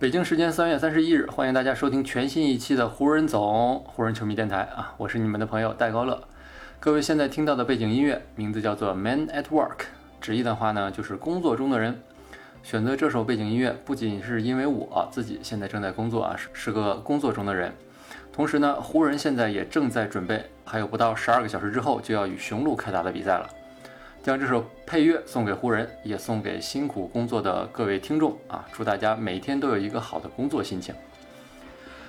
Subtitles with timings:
[0.00, 6.22] 北京时间三月三十一日，欢迎大家收听全新一期的湖人总湖人球迷电台啊，我是你们的朋友戴高乐。
[6.78, 9.76] 各位现在听到的背景音乐名字叫做《Man at Work》，
[10.20, 12.00] 直译的话呢就是工作中的人。
[12.62, 17.72] 选择这首背景音乐不仅是因为我自己现在正在工作啊，是是个工作中的人。
[18.32, 23.50] 同时呢，湖人现在也正在准备，还有不到十二个小时之后就要与雄鹿开打的比赛了。
[24.22, 28.66] 将这首配乐送给湖人，也送给辛苦工作的各位听众啊！
[28.72, 30.94] 祝大家每天都有一个好的工作心情。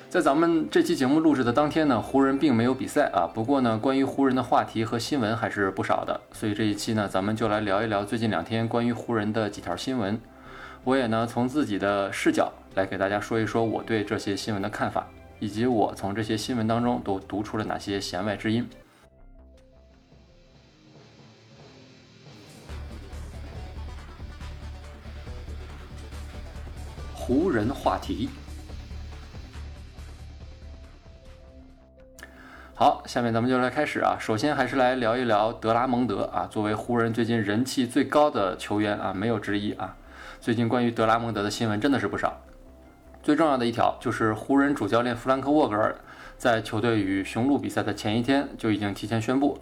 [0.09, 3.29] 在咱们这期节目录制的当天呢，湖人并没有比赛啊。
[3.31, 10.19] 不过呢，关于湖人的话题和新闻还是不少的，所以这一期呢，咱们就来聊一聊最近两天关于湖人的几条新闻。
[10.83, 15.07] 我也呢，从自己的视角来给大家说一说我对这些新闻的看法，
[15.37, 18.67] 以及我从这些新闻当中都读出了哪些弦外之音。
[27.59, 28.29] 人话题。
[32.73, 34.15] 好，下面咱们就来开始啊。
[34.17, 39.97] 首先还是来聊一聊德拉蒙德啊，作为湖人最近人气最高的球员啊，没有之一啊。
[40.39, 42.39] 最近关于德拉蒙德的新闻真的是不少。
[43.21, 45.93] 最重要的一条就是湖人主教练弗兰克沃格尔
[46.37, 49.59] 在球队与雄鹿比赛的前一天就已经提前宣布。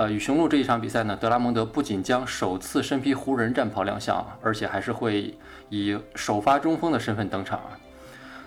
[0.00, 5.34] 呃，与雄鹿这一场比赛呢，德拉蒙德不仅将首次身披湖人战袍亮相，而且还是会
[5.68, 7.76] 以首发中锋的身份登场啊。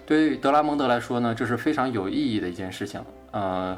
[0.03, 2.99] 对于德拉蒙德来说呢，这是非常有意义的一件事情。
[3.29, 3.77] 呃，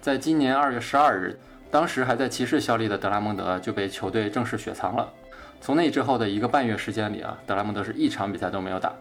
[0.00, 1.38] 在今年二月十二日，
[1.70, 5.08] 当时还在骑士效力的德拉蒙德就被球队正式雪藏了。
[5.60, 8.92] 从那之后的一个半月时间里啊，德拉蒙德是一场比赛都没有打。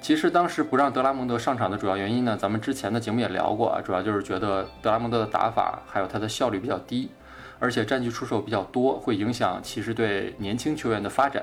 [0.00, 7.10] 其实当时不让德拉蒙德上场的主要原因呢，咱们之前的节目也聊过啊，主要就是觉得德拉蒙德的打法还有他的效率比较低。
[7.58, 11.42] 而且战绩出手比较多，会影响骑士队年轻球员的发展，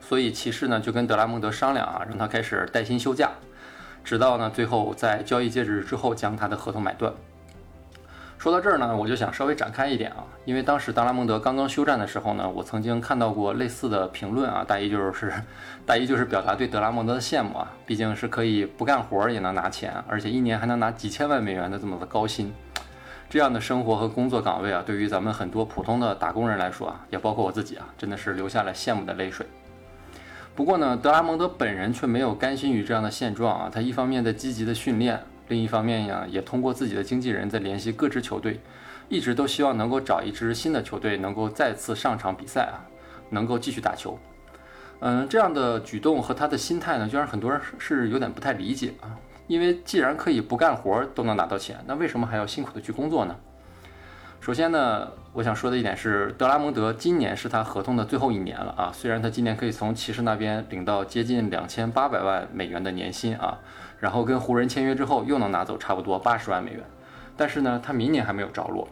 [0.00, 3.30] 所以骑士呢就跟德拉蒙德商量啊，让他开始带薪休假，
[4.02, 7.12] 直到呢最后在交易截止日之后将他的合同买断。
[8.38, 15.32] 说到这儿呢，我就想稍微展开一点啊，因为当时德拉蒙德刚刚休战的时候呢，我曾经看到过类似的评论啊，大意就是
[15.86, 22.52] 大意就是表达对德拉蒙德的羡慕啊，毕竟是可以不干活也能拿钱，而且一年还能拿几千万美元的这么的高薪。
[23.28, 29.46] 这样的生活和工作岗位啊，对于咱们很多普通的打工人来说啊，也包括我自己啊，真的是流下了羡慕的泪水。
[30.54, 38.60] 不过呢，德拉蒙德本人却没有甘心于这样的现状啊，他一方面在积极的训练，另一方面呀，也通过自己的经纪人在联系各支球队，
[39.08, 42.80] 一直都希望能够找一支新的球队能够再次上场比赛啊，
[43.30, 44.18] 能够继续打球。
[45.00, 49.12] 嗯，这样的举动和他的心态呢，就让很多人是有点不太理解啊。
[49.46, 53.36] 因为既然可以不干活都能拿到钱，那为什么还要辛苦的去工作呢？
[54.40, 58.92] 首先呢，我想说的一点是，德拉蒙德今年是他合同的最后一年了啊。
[58.92, 63.58] 虽然他今年可以从骑士那边领到接近两千八百万美元的年薪啊，
[63.98, 66.82] 然后跟湖人签约之后又能拿走差不多八十万美元，
[67.36, 68.86] 但是呢，他明年还没有着落。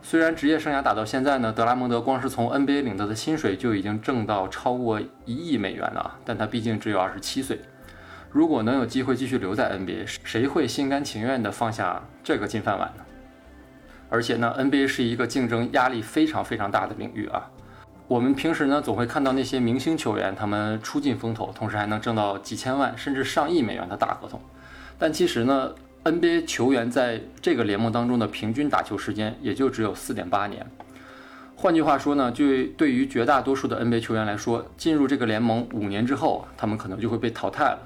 [0.00, 7.60] 虽然职业生涯打到现在呢，德拉蒙德光是从 NBA 领到的薪水就已经挣到超过一亿美元了啊，但他毕竟只有二十七岁。
[8.32, 13.04] 如果能有机会继续留在 NBA，谁会心甘情愿地放下这个金饭碗呢？
[14.08, 17.50] 而且呢，NBA 是一个竞争压力非常非常大的领域啊。
[18.08, 24.40] 我们平时呢总会看到那些明星球员，他们出尽风头，同时还能挣到几千万甚至上亿美元的大合同。
[24.98, 30.66] 但其实呢，NBA 球员在这个联盟当中的平均打球时间也就只有四点八年。
[31.54, 32.44] 换句话说呢，就
[32.78, 37.78] 对于绝大多数的 NBA 球员来说，进入这个联盟五年之后，他们可能就会被淘汰了。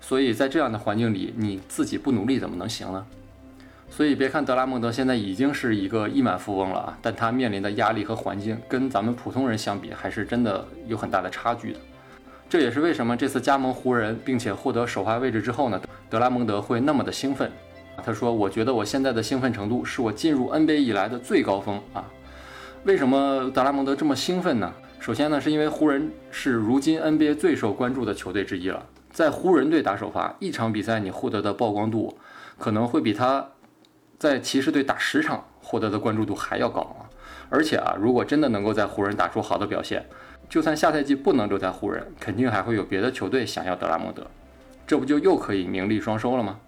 [0.00, 3.06] 所以在这样的环境里，你自己不努力怎么能行呢？
[3.88, 11.78] 所以别看德拉蒙德现在已经是一个亿万富翁了啊，但他面临的压力和环境跟咱们普通人相比，还是真的有很大的差距的。
[12.48, 17.50] 这也是为什么这次加盟湖人并且获得首发位置之后呢，德拉蒙德会那么的兴奋。
[18.04, 22.04] 他说：“我觉得我现在的兴奋程度是我进入 NBA 以来的最高峰啊！
[22.84, 24.70] 为什么德拉蒙德这么兴奋呢？
[25.00, 28.84] 首先呢，是因为湖人是如今 NBA 最受关注的球队之一了。”
[29.16, 32.18] 在湖人队打首发一场比赛，你获得的曝光度
[32.58, 33.48] 可能会比他
[34.18, 37.08] 在骑士队打十场获得的关注度还要高啊！
[37.48, 40.04] 而且啊，如果真的能够在湖人打出好的表现，
[40.50, 44.26] 就算下赛季不能留在湖人，肯定还会有别的球队想要德拉蒙德，
[44.86, 46.60] 这不就又可以名利双收了吗？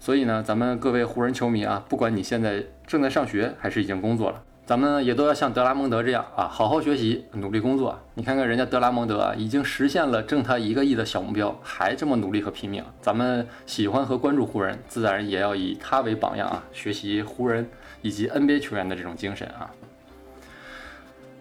[0.00, 7.98] 所以呢，咱们各位湖人球迷啊，不管你现在正在上学还是已经工作了，咱们也都要像德拉蒙德这样啊，好好学习，努力工作。
[8.12, 12.84] 你看看人家德拉蒙德啊，已经实现了挣他一个亿的小目标，还这么努力和拼命。
[13.00, 17.66] 咱们喜欢和关注湖人，自然也要以他为榜样啊，学习湖人
[18.02, 19.70] 以及 NBA 球员的这种精神啊。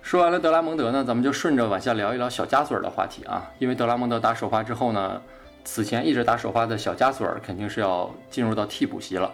[0.02, 5.22] 说完了德拉蒙德呢，咱们就顺着往下聊一聊小加索尔的话题啊，因为德拉蒙德打首发之后呢。
[5.66, 9.30] 此前一直打首发的小加索尔肯定是要进入到替补席了，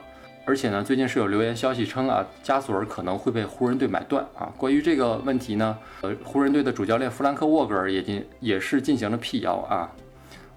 [0.46, 4.52] 而且呢，最近是有流言消息称啊，加索尔可能会被湖人队买断啊。
[4.58, 9.90] 关于这个问题呢，呃，湖人队的主教练弗兰克沃格尔也进也是进行了辟谣啊。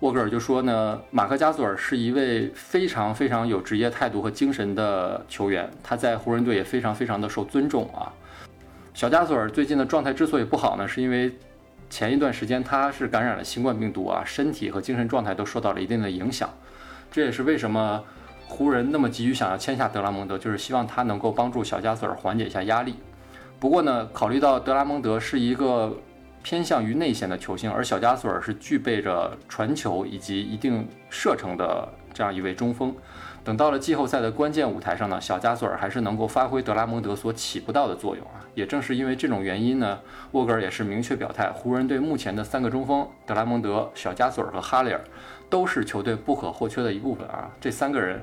[0.00, 8.12] 沃格尔就说呢，马克加索尔是一位非常非常有职业态度和精神的球员，他在湖人队也非常非常的受尊重啊。
[8.92, 11.32] 小加索尔最近的状态之所以不好呢，是因为。
[11.88, 16.50] 前一段时间他是感染了新冠病毒啊，身体和精神状态都受到了一定的影响，
[17.12, 18.02] 这也是为什么
[18.48, 22.94] 湖人那么急于想要签下德拉蒙德，就是希望他能够帮助小加索尔缓解一下压力。
[23.58, 25.96] 不过呢，考虑到德拉蒙德是一个
[26.42, 32.94] 偏向于内线的球星，而小加索尔是具备着传球以及一定射程的这样一位中锋。
[33.42, 38.42] 等到了季后赛的关键舞台上呢，小加索尔还是能够发挥德拉蒙德所起不到的作用啊。
[38.54, 40.00] 也正是因为这种原因呢，
[40.32, 45.00] 沃格尔也是明确表态，湖人队目前的三个中锋德拉蒙德、小加索尔和哈雷尔
[45.48, 47.50] 都是球队不可或缺的一部分啊。
[47.60, 48.20] 这三个人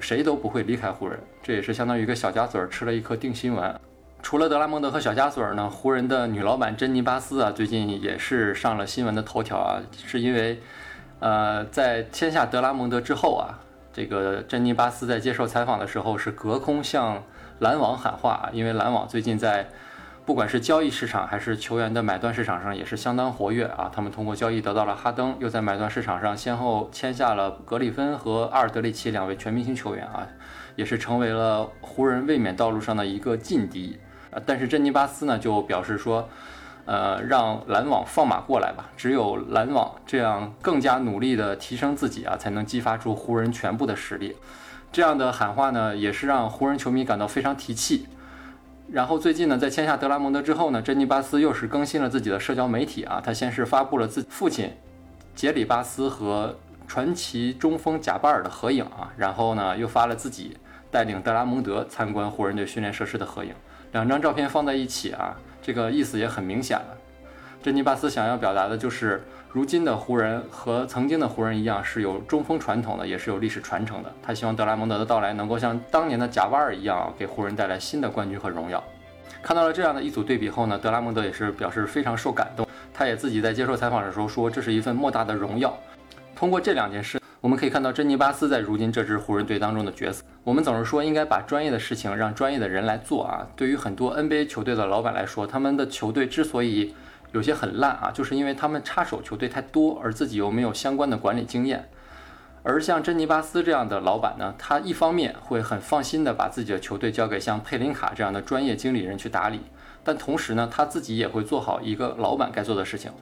[0.00, 3.78] 谁都不会离开湖人，这也是相当于一个小加索尔吃了一颗定心丸。
[4.22, 10.60] 除了德拉蒙德和小加索尔呢，湖人的女老板珍妮巴斯啊，最近也是上了新闻的头条啊，是因为
[11.20, 13.60] 呃在签下德拉蒙德之后啊。
[13.92, 17.24] 这个珍妮巴斯在接受采访的时候是隔空向
[17.60, 19.66] 篮网喊话，因为篮网最近在
[20.26, 23.88] 不管是交易市场还是球员的买断市场上也是相当活跃啊。
[23.94, 30.26] 他们通过交易得到了哈登，又在买断市场上先后签下了格里芬和阿尔德里奇两位全明星球员啊，
[30.74, 33.96] 也是成为了湖人卫冕道路上的一个劲敌
[34.32, 34.42] 啊。
[34.44, 36.28] 但是珍妮巴斯呢就表示说。
[36.88, 38.88] 呃，让篮网放马过来吧！
[38.96, 44.36] 只有篮网这样更加努力地提升自己啊，才能激发出湖人全部的实力。
[44.92, 48.06] 这样的喊话呢，也是让湖人球迷感到非常提气。
[48.88, 54.72] 然后最近呢，在签下德拉蒙德之后呢，珍妮巴斯又是更新了自己的社交媒体啊，他先是发布了自己父亲
[55.34, 56.56] 杰里巴斯和
[56.86, 60.56] 传奇中锋贾巴尔的合影啊，然后呢，又发了自己
[60.90, 63.52] 带领德拉蒙德参观湖人队训练设施的合影，
[63.92, 65.36] 两张照片放在一起啊。
[65.60, 66.96] 这个意思也很明显了，
[67.62, 69.22] 珍妮巴斯想要表达的就是，
[69.52, 74.12] 如今的湖人和曾经的湖人一样，是有中锋传统的，也是有历史传承的。
[74.22, 78.82] 他希望德拉蒙德的到来能够像当年的贾巴尔一样，给湖人带来新的冠军和荣耀。
[79.42, 82.66] 看到了这样的一组对比后呢，德拉蒙德也是表示非常受感动。
[82.94, 85.76] 他也自己在接受采访的时候说，这是一份莫大的荣耀。
[86.34, 87.20] 通过这两件事。
[87.42, 90.24] 我们可以看到珍妮巴斯在如今这支湖人队当中的角色。
[90.42, 93.46] 我们总是说应该把专业的事情让专业的人来做啊。
[93.54, 96.92] 对于很多 NBA 球队的老板来说，他们的球队之所以
[97.32, 101.88] 有些很烂啊，就是因为他们插手球队太多，而自己又没有相关的管理经验。
[102.62, 109.60] 而像珍妮巴斯这样的老板呢，他一方面会很放心的把自己的球队交给像佩林卡这样的专业经理人去打理，
[110.02, 113.12] 但同时呢，他自己也会做好一个老板该做的事情。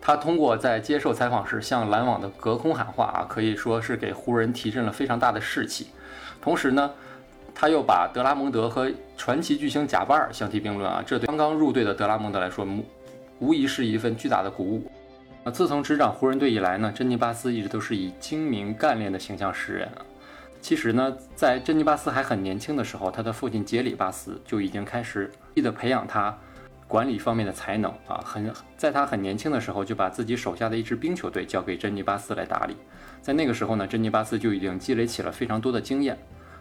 [0.00, 5.88] 他通过在接受采访时向篮网的隔空喊话啊，可以说是给湖人提振了非常大的士气。
[6.40, 6.90] 同时呢，
[7.54, 12.66] 他又把德拉蒙德和传奇巨星贾巴尔相提并论啊，这对刚刚入队的德拉蒙德来说，
[13.38, 14.90] 无疑是一份巨大的鼓舞。
[15.44, 20.04] 啊，自从执掌湖人队以来呢，珍妮巴斯一直都是以精明干练的形象示人啊。
[20.60, 26.36] 其实呢，在珍妮巴斯还很年轻的时候，他的父亲杰里巴斯就已经开始意的培养他。
[26.86, 32.76] 管理方面的才能啊，很在他很年轻的时候就把自己手下的一支冰球队交给珍妮巴斯来打理，
[33.22, 36.16] 在那个时候呢，珍妮巴斯就已经积累起了非常多的经验。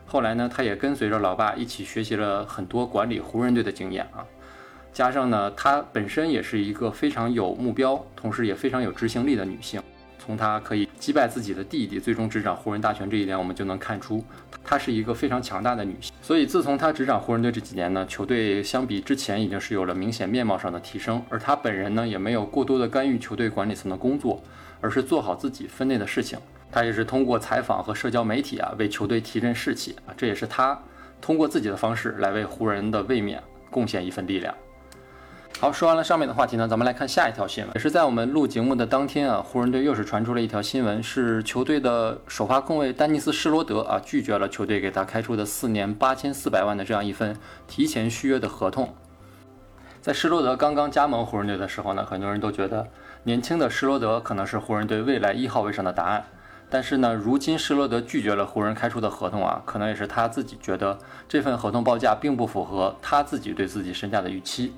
[0.06, 4.26] 后来呢，他也跟随着老爸一起学习了很多管理湖人队的经验啊，
[4.94, 9.82] 加上呢，她本身也是一个非常有目标，同时也非常有执行力的女性。
[10.20, 14.24] 从她可以击败自己的弟弟，最终执掌湖人大权这一点，我们就能看出，
[14.64, 16.14] 她是一个非常强大的女性。
[16.22, 21.22] 所以，自从她执掌湖人队这几年呢，球队相比之前已经是有了明显面貌上的提升。
[21.28, 24.42] 而她本人呢，也没有过多的干预球队管理层的工作，
[24.80, 26.40] 而是做好自己分内的事情。
[26.72, 30.80] 她也是通过采访和社交媒体啊，为球队提振士气啊，这也是她
[31.20, 34.56] 通过自己的方式来为湖人的卫冕贡献一份力量。
[35.60, 37.74] 好，说完了上面的话题呢，咱们来看下一条新闻。
[37.74, 48.94] 也是在我们录节目的当天啊，湖人队又是传出了一条新闻，是球队的首发控卫丹尼斯施罗德啊拒绝了球队给他开出的四年八千四百万的这样一份提前续约的合同。
[50.02, 52.90] 在施罗德刚刚加盟湖人队的时候呢，很多人都觉得
[53.24, 56.26] 年轻的施罗德可能是湖人队未来一号位上的答案。
[56.70, 60.98] 但是呢，如今施罗德拒绝了湖人开出的合同啊，可能也是他自己觉得
[61.30, 64.74] 这份合同报价并不符合他自己对自己身价的预期。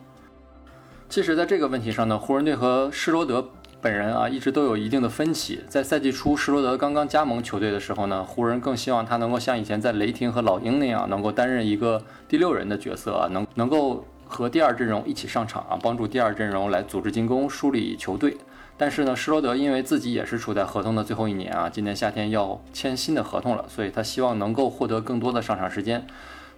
[1.07, 3.47] 其实，在这个问题上呢，湖人队和施罗德
[3.79, 5.61] 本人啊一直都有一定的分歧。
[5.69, 18.35] 在赛季初，施罗德刚刚加盟球队的时候呢，湖人更希望他能够像以前在雷霆和老鹰那样，能够担任一个第六人的角色啊，能能够和第二阵容一起上场啊，帮助第二阵容来组织进攻、梳理球队。
[18.75, 26.05] 但是呢，施罗德因为自己也是处在合同的最后一年啊，今年夏天要签新的合同了，所以他希望能够获得更多的上场时间。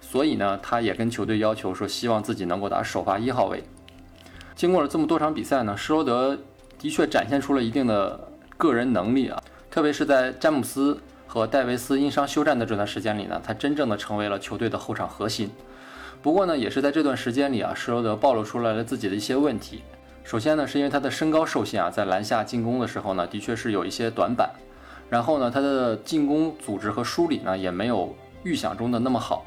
[0.02, 3.64] 所以呢，他也跟球队要求说，希望自己能够打首发一号位。
[4.58, 6.36] 经过了这么多场比赛呢，施罗德
[6.80, 8.20] 的确展现出了一定的
[8.58, 15.52] 个人能力啊，特别是在詹姆斯和戴维斯因伤休战的这段时间里呢，他真正的成为了球队的后场核心。
[16.24, 19.84] 不过呢，也是在这段时间里啊，施罗德暴露出来了自己的一些问题。
[20.24, 24.50] 首先呢，是因为他的身高受限啊，在篮下进攻的时候呢，的确是有一些短板。
[25.08, 29.46] 然后呢，他的进攻组织和梳理呢，也没有预想中的那么好。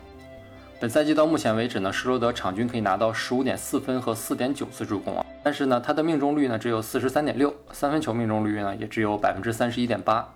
[0.80, 10.26] 本赛季到目前为止呢，施罗德场均可以拿到十五点四分和四点九次助攻啊，但是呢，他的命中率呢只有四十三点六，三分球命中率呢也只有百分之三十一点八。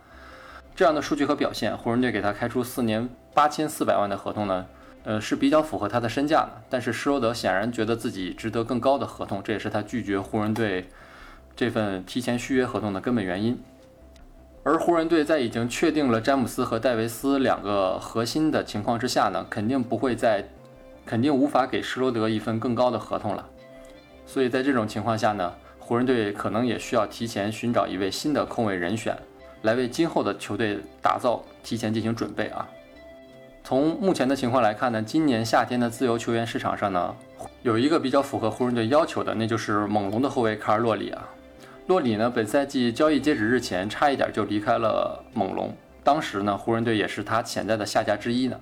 [0.76, 4.66] 这样的数据和表现，湖人队给他开出四年八千四百万的合同呢，
[5.04, 6.62] 呃是比较符合他的身价的。
[6.68, 10.90] 但是施罗德显然觉得自己值得更高的合同，这也是他拒绝湖人队
[11.56, 13.58] 这份提前续约合同的根本原因。
[14.66, 20.42] 而湖人队在已经确定了詹姆斯和戴维斯两个核心的情况之下呢，肯定不会在，
[21.04, 23.46] 肯定无法给施罗德一份更高的合同了。
[24.24, 29.14] 所以在这种情况下呢，湖人队可能也需要提前寻找一位新的控卫人选，
[29.60, 32.66] 来为今后的球队打造提前进行准备啊。
[33.62, 37.14] 从目前的情况来看呢，今年夏天的自由球员市场上呢，
[37.60, 41.28] 有一个比较符合湖人队要求的，那就是猛龙的后卫卡尔洛里啊。
[41.86, 45.70] 洛里呢，本赛季交易截止日前差一点就离开了猛龙，
[46.02, 48.58] 当时呢，湖人队也是他潜在的下家之一呢。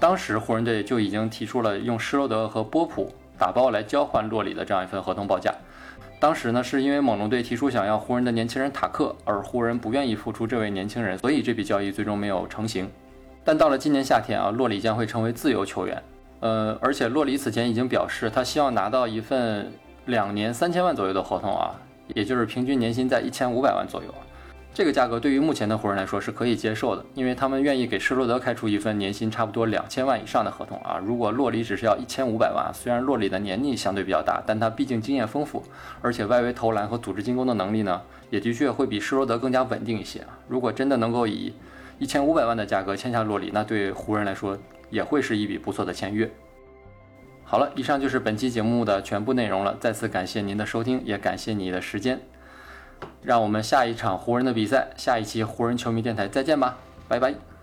[0.00, 5.54] 当时湖人队就已经提出了用施罗德和波普打包来交换洛里的这样一份合同报价。
[6.18, 12.90] 当时呢，是因为猛龙队提出想要湖人的年轻人塔克，而湖人不愿意付出这位年轻人，所以这笔交易最终没有成型。
[13.44, 16.02] 但到了今年夏天啊，洛里将会成为自由球员，
[16.40, 19.72] 呃，而且洛里此前已经表示他希望拿到一份
[20.06, 21.70] 两年三千万左右的合同啊。
[22.08, 24.14] 也就是平均年薪在一千五百万左右，
[24.74, 31.00] 这个价格对于目前的湖人来说是可以接受的，因为他们愿意给施罗德开出一份年薪差不多两千万以上的合同啊。
[31.04, 35.62] 如果洛里只是要一千五百万，虽然洛里的年龄相对比较大，但他毕竟经验丰富，
[36.02, 40.38] 而且外围投篮和组织进攻的能力呢，也的确会比施罗德更加稳定一些啊。
[40.48, 41.54] 如果真的能够以
[42.00, 44.58] 一千五百万的价格签下洛里，那对湖人来说
[44.90, 46.28] 也会是一笔不错的签约。
[47.44, 49.76] 好了，以上就是本期节目的全部内容了。
[49.78, 52.20] 再次感谢您的收听，也感谢你的时间。
[53.22, 57.53] 让我们下一场湖人的比赛，下一期湖人球迷电台再见吧，拜拜。